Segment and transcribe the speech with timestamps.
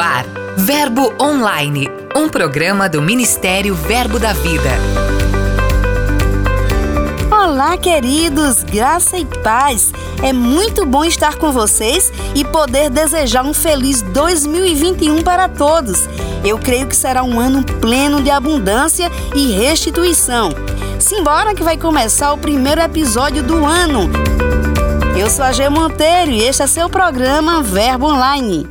[0.00, 0.24] Ar,
[0.56, 4.70] Verbo Online, um programa do Ministério Verbo da Vida.
[7.30, 9.92] Olá, queridos, graça e paz.
[10.22, 16.08] É muito bom estar com vocês e poder desejar um feliz 2021 para todos.
[16.42, 20.48] Eu creio que será um ano pleno de abundância e restituição.
[20.98, 24.08] Simbora que vai começar o primeiro episódio do ano.
[25.14, 28.66] Eu sou a G Monteiro e este é seu programa Verbo Online.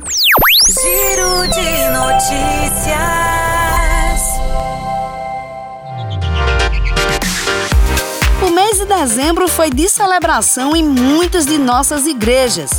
[0.70, 2.94] Giro de notícias.
[8.40, 12.70] O mês de dezembro foi de celebração em muitas de nossas igrejas.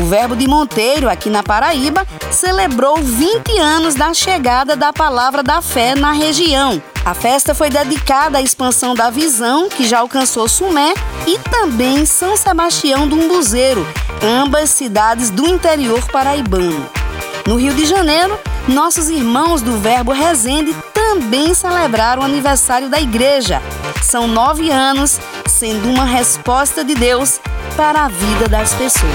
[0.00, 5.60] O Verbo de Monteiro, aqui na Paraíba, celebrou 20 anos da chegada da Palavra da
[5.60, 6.82] Fé na região.
[7.04, 10.94] A festa foi dedicada à expansão da visão, que já alcançou Sumé,
[11.26, 13.86] e também São Sebastião do Umbuzeiro,
[14.22, 17.03] ambas cidades do interior paraibano.
[17.46, 23.60] No Rio de Janeiro, nossos irmãos do Verbo Resende também celebraram o aniversário da igreja.
[24.02, 27.38] São nove anos, sendo uma resposta de Deus
[27.76, 29.12] para a vida das pessoas.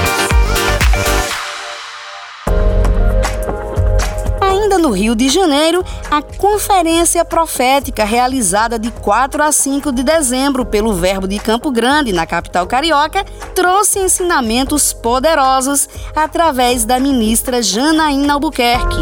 [4.89, 10.93] No Rio de Janeiro, a conferência profética realizada de 4 a 5 de dezembro pelo
[10.93, 13.23] Verbo de Campo Grande, na capital carioca,
[13.53, 18.97] trouxe ensinamentos poderosos através da ministra Janaína Albuquerque.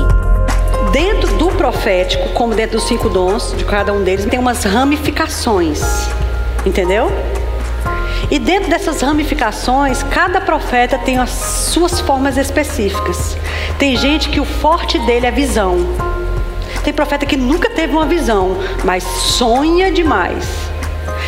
[0.92, 5.80] Dentro do profético, como dentro dos cinco dons de cada um deles, tem umas ramificações,
[6.66, 7.10] entendeu?
[8.30, 13.38] E dentro dessas ramificações, cada profeta tem as suas formas específicas.
[13.80, 15.78] Tem gente que o forte dele é visão.
[16.84, 20.46] Tem profeta que nunca teve uma visão, mas sonha demais.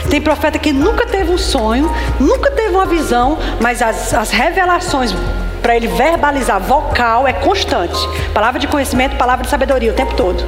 [0.09, 5.13] Tem profeta que nunca teve um sonho, nunca teve uma visão, mas as, as revelações
[5.61, 7.97] para ele verbalizar vocal é constante.
[8.33, 10.43] Palavra de conhecimento, palavra de sabedoria o tempo todo.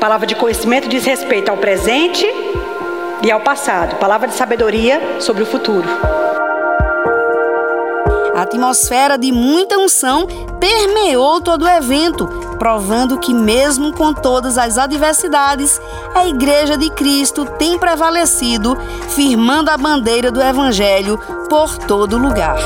[0.00, 2.26] Palavra de conhecimento diz respeito ao presente
[3.26, 3.96] e ao passado.
[3.96, 5.88] Palavra de sabedoria sobre o futuro.
[8.36, 10.28] A atmosfera de muita unção
[10.60, 12.28] permeou todo o evento,
[12.58, 15.80] provando que, mesmo com todas as adversidades,
[16.14, 18.76] a Igreja de Cristo tem prevalecido,
[19.08, 22.56] firmando a bandeira do Evangelho por todo lugar.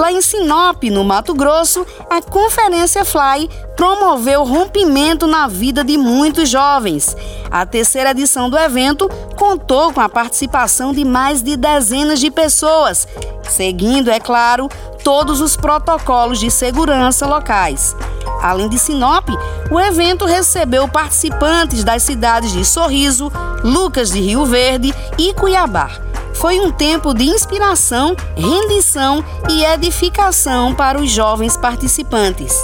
[0.00, 6.48] Lá em Sinop, no Mato Grosso, a Conferência Fly promoveu rompimento na vida de muitos
[6.48, 7.14] jovens.
[7.50, 13.06] A terceira edição do evento contou com a participação de mais de dezenas de pessoas,
[13.42, 14.70] seguindo, é claro,
[15.04, 17.94] todos os protocolos de segurança locais.
[18.42, 19.28] Além de Sinop,
[19.70, 23.30] o evento recebeu participantes das cidades de Sorriso,
[23.62, 26.09] Lucas de Rio Verde e Cuiabá.
[26.40, 32.54] Foi um tempo de inspiração, rendição e edificação para os jovens participantes.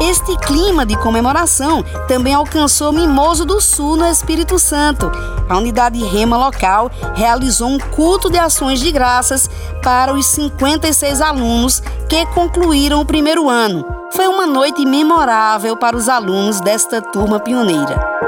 [0.00, 5.08] Este clima de comemoração também alcançou Mimoso do Sul, no Espírito Santo.
[5.48, 9.48] A unidade Rema local realizou um culto de ações de graças
[9.80, 13.86] para os 56 alunos que concluíram o primeiro ano.
[14.12, 18.18] Foi uma noite memorável para os alunos desta turma pioneira.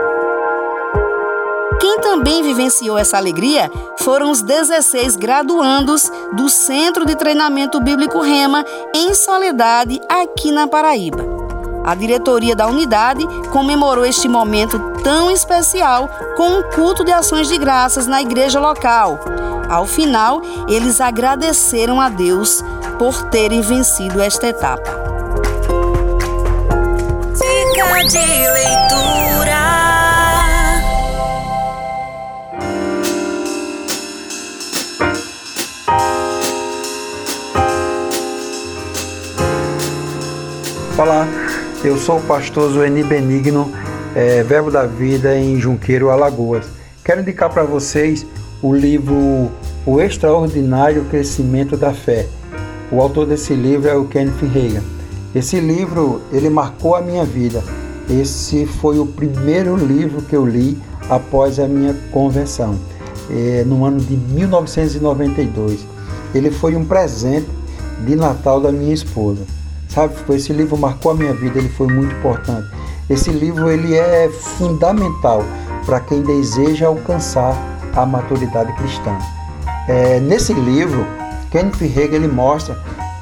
[2.10, 9.14] Também vivenciou essa alegria foram os 16 graduandos do Centro de Treinamento Bíblico Rema em
[9.14, 11.24] Soledade, aqui na Paraíba.
[11.84, 17.56] A diretoria da unidade comemorou este momento tão especial com um culto de ações de
[17.56, 19.20] graças na igreja local.
[19.68, 22.60] Ao final, eles agradeceram a Deus
[22.98, 24.98] por terem vencido esta etapa.
[28.08, 29.49] De leitura.
[41.00, 41.26] Olá,
[41.82, 43.72] eu sou o pastor Zoeni Benigno,
[44.14, 46.66] é, Verbo da Vida em Junqueiro, Alagoas.
[47.02, 48.26] Quero indicar para vocês
[48.60, 49.50] o livro
[49.86, 52.26] O Extraordinário Crescimento da Fé.
[52.92, 54.82] O autor desse livro é o Kenneth Reagan.
[55.34, 57.64] Esse livro, ele marcou a minha vida.
[58.10, 60.76] Esse foi o primeiro livro que eu li
[61.08, 62.78] após a minha conversão,
[63.30, 65.80] é, no ano de 1992.
[66.34, 67.48] Ele foi um presente
[68.04, 69.59] de Natal da minha esposa.
[69.92, 72.68] Sabe, esse livro marcou a minha vida, ele foi muito importante.
[73.08, 75.42] Esse livro ele é fundamental
[75.84, 77.56] para quem deseja alcançar
[77.96, 79.18] a maturidade cristã.
[79.88, 81.04] É, nesse livro,
[81.50, 82.78] Kenneth Hagin ele mostra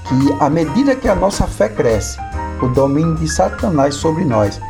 [0.06, 2.18] que à medida que a nossa fé cresce,
[2.60, 4.60] o domínio de Satanás sobre nós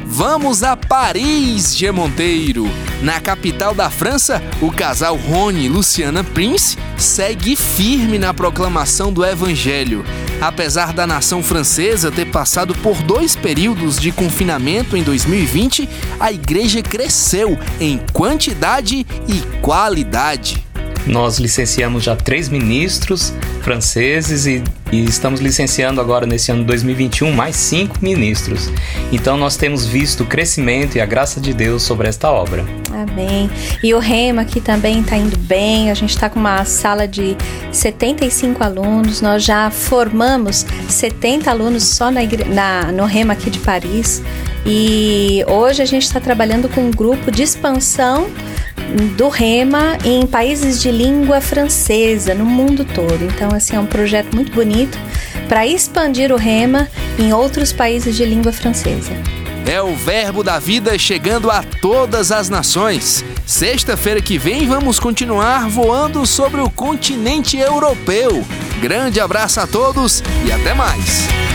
[0.05, 1.91] Vamos a Paris, G.
[1.91, 2.69] Monteiro.
[3.01, 9.25] Na capital da França, o casal Rony e Luciana Prince segue firme na proclamação do
[9.25, 10.05] Evangelho.
[10.39, 15.89] Apesar da nação francesa ter passado por dois períodos de confinamento em 2020,
[16.19, 20.65] a igreja cresceu em quantidade e qualidade.
[21.07, 24.63] Nós licenciamos já três ministros franceses e,
[24.95, 28.69] e, estamos licenciando agora nesse ano 2021 mais cinco ministros.
[29.11, 32.65] Então nós temos visto o crescimento e a graça de Deus sobre esta obra.
[32.91, 33.49] Amém.
[33.83, 35.91] E o Rema aqui também está indo bem.
[35.91, 37.35] A gente está com uma sala de
[37.71, 39.21] 75 alunos.
[39.21, 44.21] Nós já formamos 70 alunos só na, na no Rema aqui de Paris.
[44.65, 48.27] E hoje a gente está trabalhando com um grupo de expansão
[49.15, 53.23] do Rema em países de língua francesa no mundo todo.
[53.23, 54.97] Então, assim, é um projeto muito bonito
[55.47, 56.87] para expandir o Rema
[57.19, 59.11] em outros países de língua francesa.
[59.65, 63.25] É o Verbo da Vida chegando a todas as nações.
[63.47, 68.45] Sexta-feira que vem vamos continuar voando sobre o continente europeu.
[68.79, 71.54] Grande abraço a todos e até mais!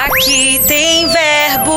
[0.00, 1.72] Aqui tem verbo.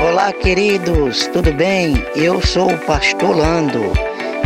[0.00, 2.06] Olá, queridos, tudo bem?
[2.14, 3.92] Eu sou o pastor Lando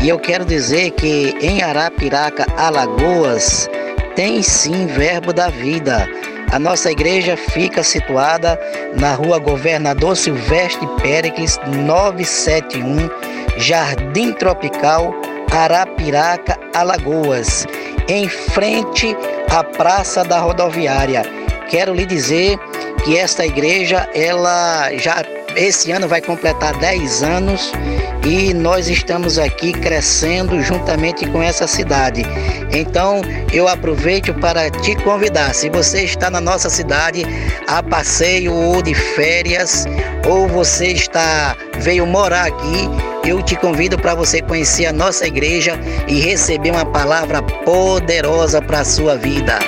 [0.02, 3.69] e eu quero dizer que em Arapiraca, Alagoas,
[4.14, 6.08] tem sim verbo da vida.
[6.50, 8.58] A nossa igreja fica situada
[8.98, 13.10] na rua Governador Silvestre Péricles 971,
[13.58, 15.14] Jardim Tropical,
[15.52, 17.66] Arapiraca, Alagoas
[18.08, 19.17] em frente
[19.50, 21.23] à Praça da Rodoviária.
[21.69, 22.58] Quero lhe dizer
[23.05, 25.23] que esta igreja, ela já
[25.56, 27.73] esse ano vai completar 10 anos
[28.26, 32.23] e nós estamos aqui crescendo juntamente com essa cidade.
[32.73, 33.23] Então,
[33.53, 37.25] eu aproveito para te convidar, se você está na nossa cidade
[37.67, 39.87] a passeio ou de férias,
[40.29, 42.88] ou você está veio morar aqui,
[43.26, 48.81] eu te convido para você conhecer a nossa igreja e receber uma palavra poderosa para
[48.81, 49.58] a sua vida.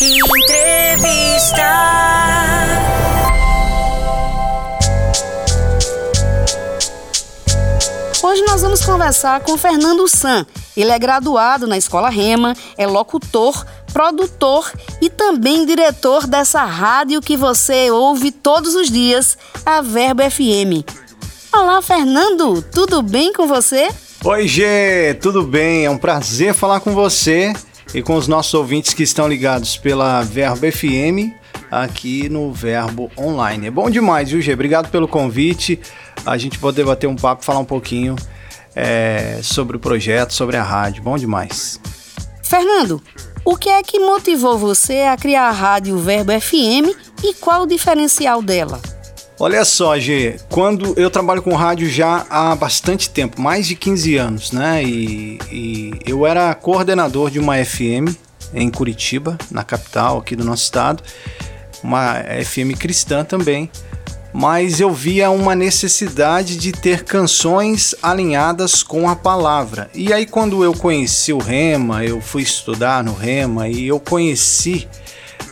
[0.00, 1.62] Entrevista.
[8.22, 10.46] Hoje nós vamos conversar com Fernando San.
[10.76, 17.36] Ele é graduado na Escola Rema, é locutor, produtor e também diretor dessa rádio que
[17.36, 20.84] você ouve todos os dias, a Verbo FM.
[21.54, 23.90] Olá, Fernando, tudo bem com você?
[24.24, 25.84] Oi, Gê, tudo bem?
[25.84, 27.52] É um prazer falar com você
[27.94, 31.34] e com os nossos ouvintes que estão ligados pela Verbo FM
[31.70, 33.66] aqui no Verbo Online.
[33.66, 34.54] É bom demais, viu, Gê?
[34.54, 35.78] Obrigado pelo convite.
[36.24, 38.16] A gente poder bater um papo, falar um pouquinho
[38.74, 41.02] é, sobre o projeto, sobre a rádio.
[41.02, 41.78] Bom demais.
[42.42, 43.02] Fernando,
[43.44, 47.66] o que é que motivou você a criar a rádio Verbo FM e qual o
[47.66, 48.80] diferencial dela?
[49.38, 54.16] Olha só, G, quando eu trabalho com rádio já há bastante tempo, mais de 15
[54.16, 54.84] anos, né?
[54.84, 58.14] E, e eu era coordenador de uma FM
[58.54, 61.02] em Curitiba, na capital aqui do nosso estado,
[61.82, 63.68] uma FM cristã também
[64.32, 69.90] mas eu via uma necessidade de ter canções alinhadas com a palavra.
[69.94, 74.88] E aí, quando eu conheci o Rema, eu fui estudar no Rema e eu conheci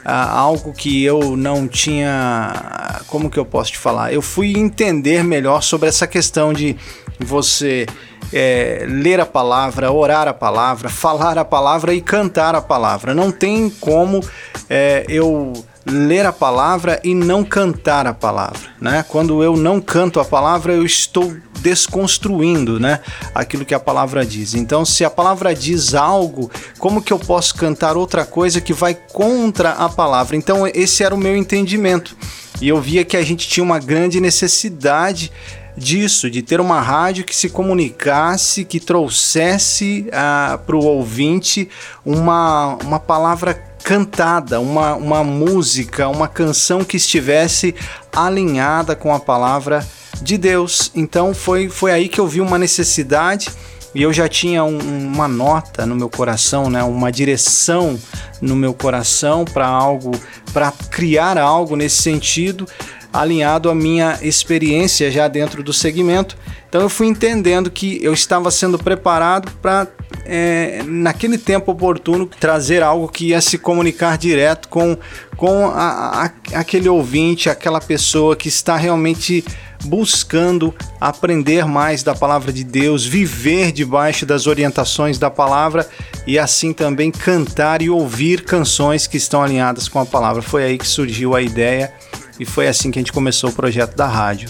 [0.04, 3.00] ah, algo que eu não tinha.
[3.06, 4.12] Como que eu posso te falar?
[4.12, 6.76] Eu fui entender melhor sobre essa questão de
[7.18, 7.86] você
[8.32, 13.14] é, ler a palavra, orar a palavra, falar a palavra e cantar a palavra.
[13.14, 14.20] Não tem como
[14.68, 15.52] é, eu
[15.86, 19.04] ler a palavra e não cantar a palavra, né?
[19.08, 23.00] Quando eu não canto a palavra, eu estou desconstruindo, né,
[23.34, 24.54] aquilo que a palavra diz.
[24.54, 28.94] Então, se a palavra diz algo, como que eu posso cantar outra coisa que vai
[28.94, 30.36] contra a palavra?
[30.36, 32.16] Então, esse era o meu entendimento.
[32.60, 35.32] E eu via que a gente tinha uma grande necessidade
[35.76, 41.68] disso, de ter uma rádio que se comunicasse, que trouxesse uh, ah, para o ouvinte
[42.04, 47.74] uma, uma palavra cantada, uma, uma música, uma canção que estivesse
[48.12, 49.86] alinhada com a palavra
[50.20, 50.90] de Deus.
[50.94, 53.48] Então foi, foi aí que eu vi uma necessidade
[53.94, 57.98] e eu já tinha um, uma nota no meu coração, né, uma direção
[58.40, 60.12] no meu coração para algo,
[60.52, 62.66] para criar algo nesse sentido,
[63.12, 66.36] alinhado à minha experiência já dentro do segmento.
[66.68, 69.88] Então eu fui entendendo que eu estava sendo preparado para,
[70.32, 74.96] é, naquele tempo oportuno, trazer algo que ia se comunicar direto com,
[75.36, 79.44] com a, a, aquele ouvinte, aquela pessoa que está realmente
[79.86, 85.88] buscando aprender mais da palavra de Deus, viver debaixo das orientações da palavra
[86.24, 90.42] e assim também cantar e ouvir canções que estão alinhadas com a palavra.
[90.42, 91.92] Foi aí que surgiu a ideia
[92.38, 94.48] e foi assim que a gente começou o projeto da rádio.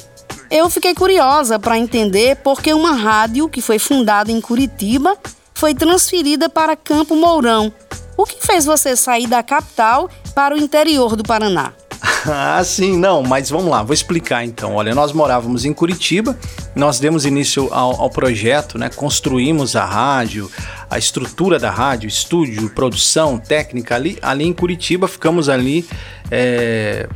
[0.51, 5.17] Eu fiquei curiosa para entender por que uma rádio que foi fundada em Curitiba
[5.61, 7.71] foi transferida para Campo Mourão.
[8.17, 11.75] O que fez você sair da capital para o interior do Paraná?
[12.25, 14.77] ah, sim, não, mas vamos lá, vou explicar então.
[14.77, 16.35] Olha, nós morávamos em Curitiba,
[16.75, 18.89] nós demos início ao, ao projeto, né?
[18.89, 20.51] Construímos a rádio,
[20.89, 25.87] a estrutura da rádio, estúdio, produção, técnica ali, ali em Curitiba, ficamos ali
[26.31, 27.07] é,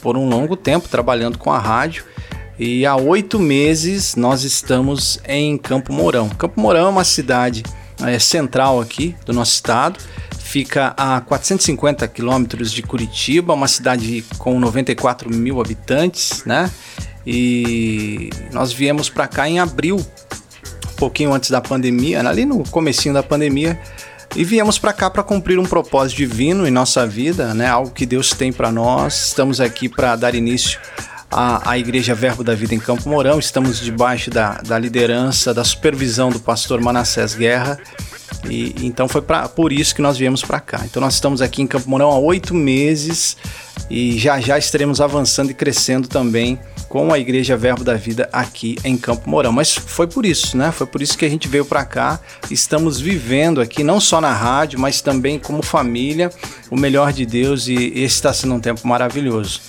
[0.00, 2.06] por um longo tempo trabalhando com a rádio.
[2.58, 6.30] E há oito meses nós estamos em Campo Mourão.
[6.30, 7.62] Campo Mourão é uma cidade
[8.06, 9.98] é, central aqui do nosso estado
[10.50, 16.68] fica a 450 quilômetros de Curitiba, uma cidade com 94 mil habitantes, né?
[17.24, 23.14] E nós viemos para cá em abril, um pouquinho antes da pandemia, ali no comecinho
[23.14, 23.80] da pandemia,
[24.34, 27.68] e viemos para cá para cumprir um propósito divino em nossa vida, né?
[27.68, 29.28] Algo que Deus tem para nós.
[29.28, 30.80] Estamos aqui para dar início
[31.30, 33.38] à, à Igreja Verbo da Vida em Campo Mourão.
[33.38, 37.78] Estamos debaixo da, da liderança, da supervisão do pastor Manassés Guerra
[38.48, 40.82] e então foi pra, por isso que nós viemos para cá.
[40.84, 43.36] Então nós estamos aqui em Campo Mourão há oito meses
[43.90, 46.58] e já já estaremos avançando e crescendo também
[46.88, 49.52] com a Igreja Verbo da Vida aqui em Campo Mourão.
[49.52, 50.72] Mas foi por isso, né?
[50.72, 52.20] Foi por isso que a gente veio para cá.
[52.50, 56.30] Estamos vivendo aqui não só na rádio, mas também como família,
[56.70, 59.60] o melhor de Deus e esse está sendo um tempo maravilhoso.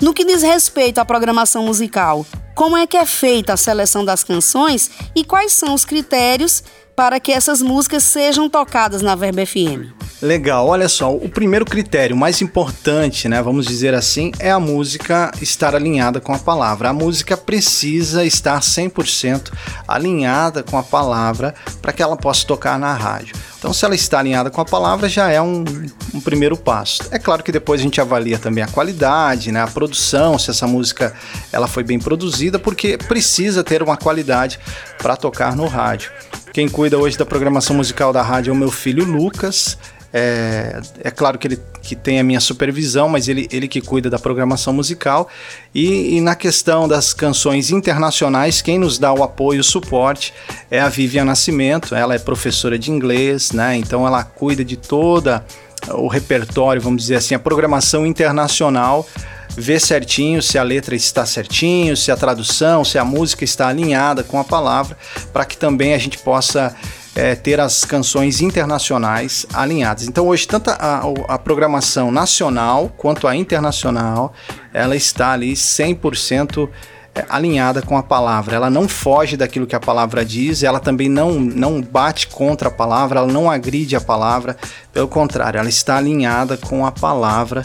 [0.00, 4.24] No que diz respeito à programação musical, como é que é feita a seleção das
[4.24, 6.64] canções e quais são os critérios
[7.00, 9.88] para que essas músicas sejam tocadas na Verba FM?
[10.20, 15.32] Legal, olha só, o primeiro critério mais importante, né, vamos dizer assim, é a música
[15.40, 16.90] estar alinhada com a palavra.
[16.90, 19.50] A música precisa estar 100%
[19.88, 23.34] alinhada com a palavra para que ela possa tocar na rádio.
[23.58, 25.64] Então, se ela está alinhada com a palavra, já é um,
[26.14, 27.02] um, primeiro passo.
[27.10, 30.66] É claro que depois a gente avalia também a qualidade, né, a produção, se essa
[30.66, 31.14] música
[31.50, 34.60] ela foi bem produzida, porque precisa ter uma qualidade
[34.98, 36.10] para tocar no rádio.
[36.52, 39.78] Quem cuida hoje da programação musical da rádio é o meu filho Lucas.
[40.12, 44.10] É, é claro que ele que tem a minha supervisão, mas ele, ele que cuida
[44.10, 45.28] da programação musical.
[45.74, 50.34] E, e na questão das canções internacionais, quem nos dá o apoio e o suporte
[50.70, 51.94] é a Vivian Nascimento.
[51.94, 53.76] Ela é professora de inglês, né?
[53.76, 55.44] Então ela cuida de toda
[55.88, 59.06] o repertório, vamos dizer assim, a programação internacional
[59.56, 64.22] ver certinho se a letra está certinho, se a tradução, se a música está alinhada
[64.22, 64.96] com a palavra,
[65.32, 66.74] para que também a gente possa
[67.14, 70.06] é, ter as canções internacionais alinhadas.
[70.06, 74.32] Então hoje tanto a, a, programação nacional quanto a internacional
[74.72, 76.68] ela está ali 100%
[77.14, 78.54] é, alinhada com a palavra.
[78.54, 82.72] Ela não foge daquilo que a palavra diz, ela também não, não bate contra a
[82.72, 84.56] palavra, ela não agride a palavra,
[84.92, 87.64] pelo contrário, ela está alinhada com a palavra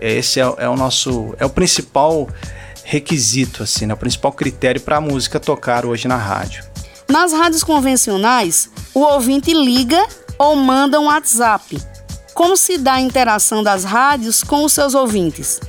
[0.00, 2.28] esse é, é o nosso, é o principal
[2.84, 3.94] requisito, assim, né?
[3.94, 6.64] o principal critério para a música tocar hoje na rádio.
[7.08, 10.04] Nas rádios convencionais, o ouvinte liga
[10.38, 11.76] ou manda um WhatsApp.
[12.34, 15.60] Como se dá a interação das rádios com os seus ouvintes?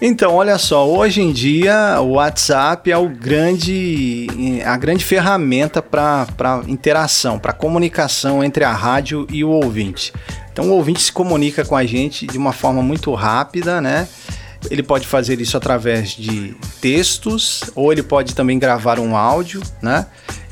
[0.00, 4.26] Então, olha só, hoje em dia o WhatsApp é o grande,
[4.64, 10.12] a grande ferramenta para interação, para comunicação entre a rádio e o ouvinte.
[10.52, 14.06] Então o ouvinte se comunica com a gente de uma forma muito rápida, né?
[14.70, 20.06] Ele pode fazer isso através de textos ou ele pode também gravar um áudio, né?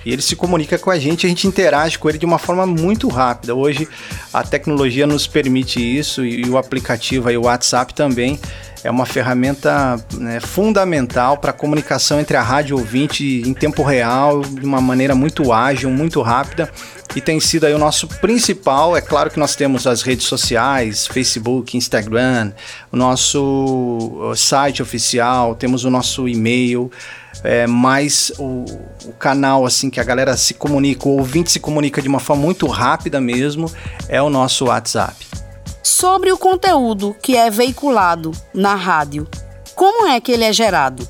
[0.07, 2.67] E ele se comunica com a gente, a gente interage com ele de uma forma
[2.67, 3.55] muito rápida.
[3.55, 3.89] Hoje
[4.33, 8.39] a tecnologia nos permite isso e o aplicativo aí, o WhatsApp também
[8.85, 14.43] é uma ferramenta né, fundamental para a comunicação entre a rádio ouvinte em tempo real,
[14.43, 16.71] de uma maneira muito ágil, muito rápida
[17.17, 18.95] e tem sido aí o nosso principal.
[18.95, 22.53] É claro que nós temos as redes sociais, Facebook, Instagram,
[22.93, 26.91] o nosso site oficial, temos o nosso e-mail,
[27.43, 28.65] é, mas o,
[29.07, 32.43] o, canal assim que a galera se comunica, o ouvinte se comunica de uma forma
[32.43, 33.73] muito rápida mesmo,
[34.09, 35.34] é o nosso WhatsApp.
[35.85, 39.29] Sobre o conteúdo que é veiculado na rádio,
[39.75, 41.07] como é que ele é gerado?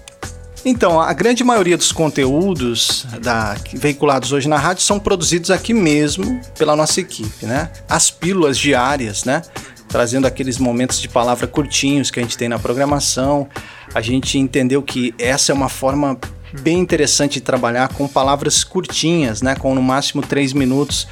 [0.64, 6.40] Então, a grande maioria dos conteúdos da, veiculados hoje na rádio são produzidos aqui mesmo
[6.59, 7.71] pela nossa equipe, né?
[7.88, 9.43] As pílulas diárias, né?
[9.87, 13.49] Trazendo aqueles momentos de palavra curtinhos que a gente tem na programação.
[13.95, 16.19] A gente entendeu que essa é uma forma
[16.62, 19.54] bem interessante de trabalhar com palavras curtinhas, né?
[19.54, 21.07] Com no máximo três minutos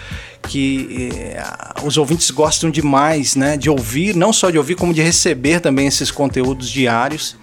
[0.49, 1.43] que eh,
[1.83, 3.57] os ouvintes gostam demais, né?
[3.57, 7.37] De ouvir, não só de ouvir, como de receber também esses conteúdos diários.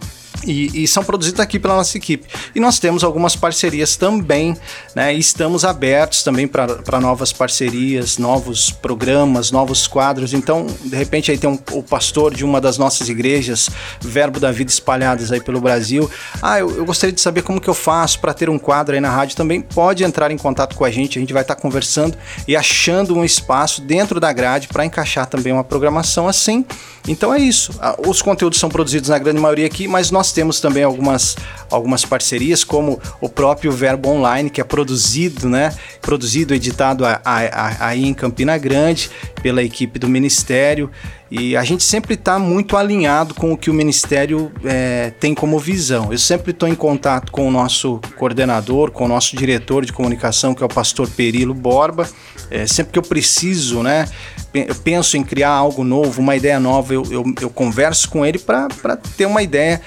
[0.45, 2.27] E, e, são produzidos aqui pela nossa equipe.
[2.55, 4.55] E nós temos algumas parcerias também,
[4.95, 5.13] né?
[5.13, 10.33] Estamos abertos também para novas parcerias, novos programas, novos quadros.
[10.33, 13.69] Então, de repente, aí tem um, o pastor de uma das nossas igrejas,
[13.99, 16.09] Verbo da Vida espalhadas aí pelo Brasil.
[16.41, 19.01] Ah, eu, eu gostaria de saber como que eu faço para ter um quadro aí
[19.01, 19.61] na rádio também.
[19.61, 22.17] Pode entrar em contato com a gente, a gente vai estar tá conversando
[22.47, 26.65] e achando um espaço dentro da grade para encaixar também uma programação assim.
[27.07, 27.71] Então é isso.
[28.07, 31.35] Os conteúdos são produzidos na grande maioria aqui, mas nós temos também algumas,
[31.69, 35.73] algumas parcerias, como o próprio Verbo Online, que é produzido, né?
[36.01, 39.09] Produzido, editado aí em Campina Grande,
[39.41, 40.89] pela equipe do Ministério.
[41.31, 45.59] E a gente sempre está muito alinhado com o que o Ministério é, tem como
[45.59, 46.11] visão.
[46.11, 50.55] Eu sempre estou em contato com o nosso coordenador, com o nosso diretor de comunicação,
[50.55, 52.09] que é o pastor Perilo Borba.
[52.49, 54.07] É, sempre que eu preciso, né?
[54.53, 58.39] eu penso em criar algo novo, uma ideia nova, eu, eu, eu converso com ele
[58.39, 58.67] para
[59.15, 59.79] ter uma ideia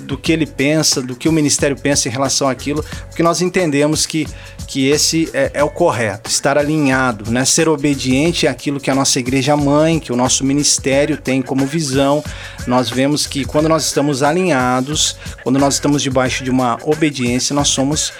[0.00, 4.04] do que ele pensa, do que o ministério pensa em relação àquilo, porque nós entendemos
[4.04, 4.26] que,
[4.66, 7.46] que esse é, é o correto, estar alinhado, né?
[7.46, 10.73] ser obediente àquilo que a nossa igreja mãe, que o nosso ministério
[11.16, 12.22] tem como visão.
[12.66, 17.68] Nós vemos que quando nós estamos alinhados, quando nós estamos debaixo de uma obediência, nós
[17.68, 18.12] somos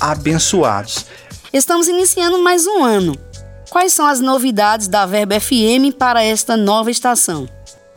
[0.00, 1.06] abençoados.
[1.52, 3.16] Estamos iniciando mais um ano
[3.72, 7.48] Quais são as novidades da Verbo FM para esta nova estação?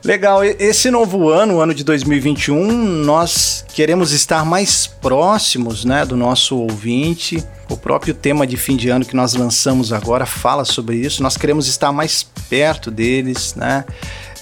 [0.05, 2.71] Legal, esse novo ano, o ano de 2021,
[3.03, 7.43] nós queremos estar mais próximos né, do nosso ouvinte.
[7.67, 11.23] O próprio tema de fim de ano que nós lançamos agora fala sobre isso.
[11.23, 13.83] Nós queremos estar mais perto deles, né?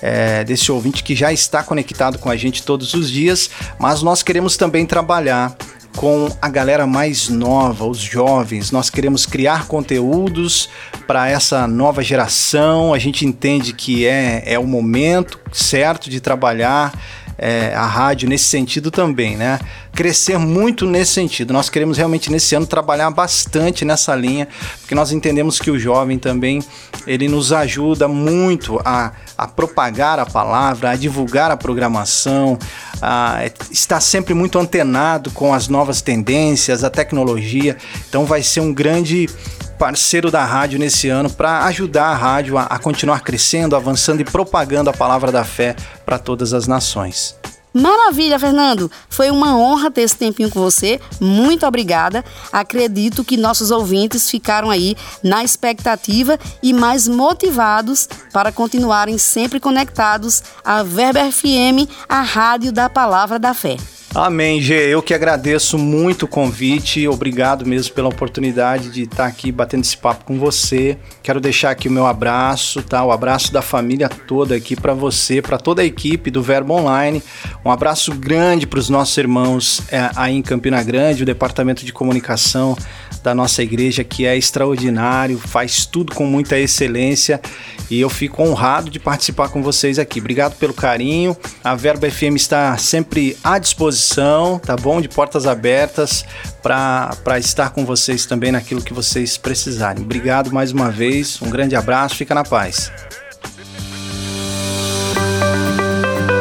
[0.02, 3.50] É, desse ouvinte que já está conectado com a gente todos os dias,
[3.80, 5.56] mas nós queremos também trabalhar
[5.96, 8.72] com a galera mais nova, os jovens.
[8.72, 10.70] Nós queremos criar conteúdos
[11.08, 12.94] para essa nova geração.
[12.94, 16.94] A gente entende que é, é o momento certo de trabalhar
[17.38, 19.60] é, a rádio nesse sentido também, né?
[19.94, 21.54] Crescer muito nesse sentido.
[21.54, 24.48] Nós queremos realmente nesse ano trabalhar bastante nessa linha,
[24.80, 26.64] porque nós entendemos que o jovem também
[27.06, 32.58] ele nos ajuda muito a, a propagar a palavra, a divulgar a programação,
[33.02, 37.78] a estar sempre muito antenado com as novas tendências, a tecnologia.
[38.10, 39.30] Então vai ser um grande
[39.78, 44.26] parceiro da rádio nesse ano para ajudar a rádio a, a continuar crescendo, avançando e
[44.26, 47.36] propagando a palavra da fé para todas as nações.
[47.74, 48.92] Maravilha, Fernando!
[49.10, 51.02] Foi uma honra ter esse tempinho com você.
[51.20, 52.24] Muito obrigada.
[52.52, 60.44] Acredito que nossos ouvintes ficaram aí na expectativa e mais motivados para continuarem sempre conectados
[60.64, 63.78] à Verba FM, a rádio da Palavra da Fé.
[64.16, 64.94] Amém, Gê.
[64.94, 67.08] Eu que agradeço muito o convite.
[67.08, 71.00] Obrigado mesmo pela oportunidade de estar aqui batendo esse papo com você.
[71.24, 73.04] Quero deixar aqui o meu abraço, tá?
[73.04, 77.24] O abraço da família toda aqui para você, para toda a equipe do Verbo Online.
[77.66, 81.92] Um abraço grande para os nossos irmãos é, aí em Campina Grande, o departamento de
[81.92, 82.78] comunicação
[83.24, 87.42] da nossa igreja que é extraordinário, faz tudo com muita excelência
[87.90, 90.20] e eu fico honrado de participar com vocês aqui.
[90.20, 91.36] Obrigado pelo carinho.
[91.64, 93.58] A Verba FM está sempre à
[94.04, 95.00] disposição, tá bom?
[95.00, 96.26] De portas abertas
[96.62, 100.04] para estar com vocês também naquilo que vocês precisarem.
[100.04, 102.92] Obrigado mais uma vez, um grande abraço, fica na paz.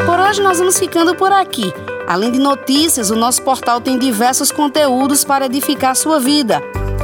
[0.04, 1.72] Por hoje nós vamos ficando por aqui.
[2.06, 6.60] Além de notícias, o nosso portal tem diversos conteúdos para edificar sua vida.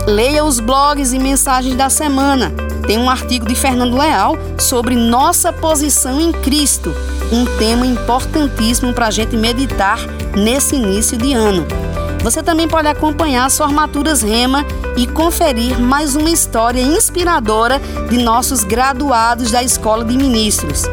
[0.06, 2.52] Leia os blogs e mensagens da semana.
[2.88, 6.90] Tem um artigo de Fernando Leal sobre nossa posição em Cristo,
[7.30, 9.98] um tema importantíssimo para a gente meditar
[10.34, 11.66] nesse início de ano.
[12.22, 14.64] Você também pode acompanhar as formaturas Rema
[14.96, 20.84] e conferir mais uma história inspiradora de nossos graduados da Escola de Ministros.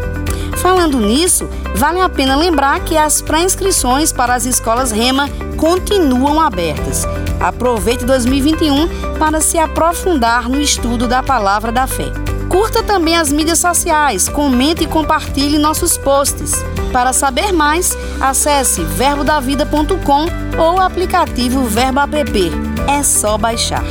[0.58, 7.06] Falando nisso, vale a pena lembrar que as pré-inscrições para as escolas Rema continuam abertas.
[7.40, 12.12] Aproveite 2021 para se aprofundar no estudo da palavra da fé.
[12.50, 16.54] Curta também as mídias sociais, comente e compartilhe nossos posts.
[16.92, 20.26] Para saber mais, acesse verbodavida.com
[20.58, 22.52] ou o aplicativo Verbo App.
[22.88, 23.84] É só baixar.